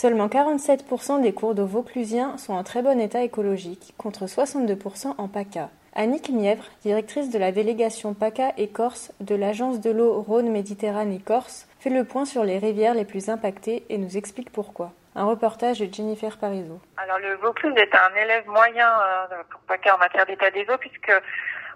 [0.00, 5.28] Seulement 47% des cours d'eau vauclusiens sont en très bon état écologique, contre 62% en
[5.28, 5.68] PACA.
[5.94, 11.90] Annick Mièvre, directrice de la délégation PACA et Corse de l'Agence de l'eau Rhône-Méditerranée-Corse, fait
[11.90, 14.92] le point sur les rivières les plus impactées et nous explique pourquoi.
[15.16, 16.80] Un reportage de Jennifer Parizeau.
[16.96, 20.78] Alors le Vaucluse est un élève moyen euh, pour PACA en matière d'état des eaux
[20.78, 21.12] puisque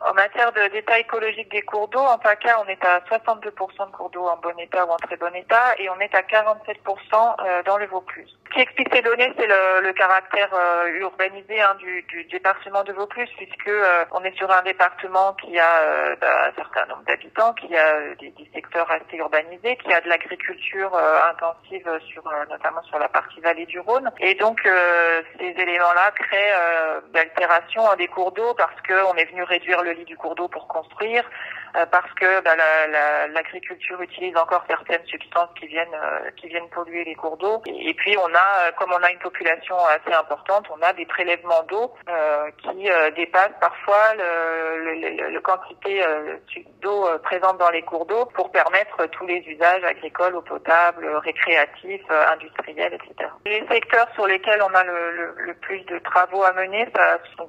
[0.00, 4.10] en matière d'état écologique des cours d'eau, en PACA, on est à 62% de cours
[4.10, 6.76] d'eau en bon état ou en très bon état et on est à 47%
[7.40, 8.36] euh, dans le Vaucluse.
[8.48, 12.84] Ce qui explique ces données, c'est le, le, caractère euh, urbanisé hein, du, du, département
[12.84, 17.02] de Vaucluse puisque euh, on est sur un département qui a bah, un certain nombre
[17.06, 20.96] d'habitants, qui a des, des, secteurs assez urbanisés, qui a de l'agriculture
[21.28, 24.60] intensive sur notamment sur la partie vallée du Rhône et donc
[25.38, 26.54] ces éléments-là créent
[27.12, 30.68] d'altération des cours d'eau parce qu'on est venu réduire le lit du cours d'eau pour
[30.68, 31.24] construire,
[31.76, 32.54] euh, parce que bah,
[33.28, 37.62] l'agriculture utilise encore certaines substances qui viennent euh, qui viennent polluer les cours d'eau.
[37.66, 41.06] Et, puis on a, euh, comme on a une population assez importante, on a des
[41.06, 41.94] prélèvements d'eau
[42.62, 46.02] qui dépassent parfois le, le, quantité
[46.80, 52.10] d'eau présente dans les cours d'eau pour permettre tous les usages agricoles, eau potable, récréatifs,
[52.32, 53.30] industriels, etc.
[53.46, 56.88] Les secteurs sur lesquels on a le, plus de travaux à mener,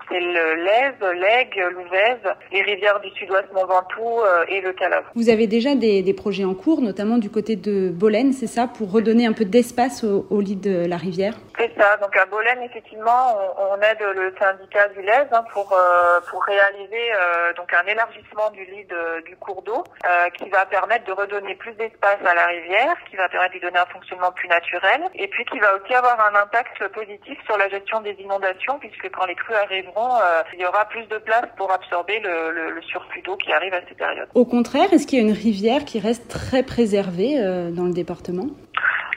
[0.09, 5.05] c'est l'Aise, l'Aigle, l'Ouvèze, les rivières du sud-ouest Mont Ventoux euh, et le Calave.
[5.15, 8.67] Vous avez déjà des, des, projets en cours, notamment du côté de Bolène, c'est ça,
[8.67, 11.35] pour redonner un peu d'espace au, au, lit de la rivière?
[11.57, 11.97] C'est ça.
[11.97, 16.43] Donc à Bolène, effectivement, on, on aide le syndicat du Lèze hein, pour euh, pour
[16.43, 21.05] réaliser euh, donc un élargissement du lit de, du cours d'eau euh, qui va permettre
[21.05, 24.31] de redonner plus d'espace à la rivière, qui va permettre de lui donner un fonctionnement
[24.31, 28.15] plus naturel, et puis qui va aussi avoir un impact positif sur la gestion des
[28.19, 30.19] inondations, puisque quand les crues arriveront,
[30.53, 33.81] il y aura plus de place pour absorber le, le, surplus d'eau qui arrive à
[33.87, 34.27] ces périodes.
[34.33, 37.93] Au contraire, est-ce qu'il y a une rivière qui reste très préservée euh, dans le
[37.93, 38.47] département?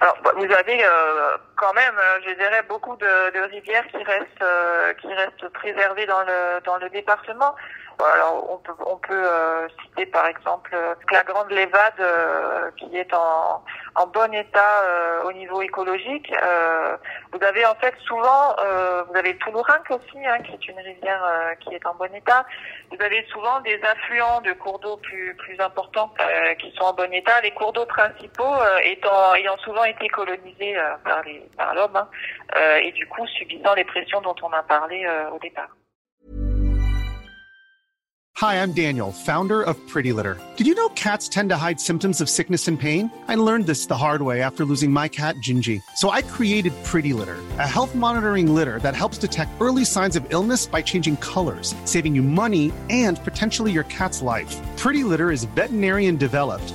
[0.01, 4.03] Alors, bah, vous avez euh, quand même, euh, je dirais, beaucoup de, de rivières qui
[4.03, 7.55] restent euh, qui restent préservées dans le dans le département.
[8.15, 9.29] Alors, on peut on peut
[9.83, 10.77] citer par exemple
[11.13, 12.03] la Grande Lévade
[12.77, 13.63] qui est en
[13.95, 16.33] en bon état euh, au niveau écologique.
[16.43, 16.97] Euh,
[17.33, 21.23] vous avez en fait souvent, euh, vous avez Toulourinque aussi, hein, qui est une rivière
[21.61, 22.47] qui est en bon état.
[22.91, 26.13] Vous avez souvent des affluents de cours d'eau plus plus importants
[26.59, 27.41] qui sont en bon état.
[27.43, 32.09] Les cours d'eau principaux étant ayant souvent été colonisés par les par l'homme hein,
[32.57, 35.69] euh, et du coup subissant les pressions dont on a parlé euh, au départ.
[38.43, 40.37] Hi, I'm Daniel, founder of Pretty Litter.
[40.57, 43.09] Did you know cats tend to hide symptoms of sickness and pain?
[43.29, 45.81] I learned this the hard way after losing my cat, Gingy.
[45.97, 50.27] So I created Pretty Litter, a health monitoring litter that helps detect early signs of
[50.31, 54.59] illness by changing colors, saving you money and potentially your cat's life.
[54.77, 56.75] Pretty Litter is veterinarian developed,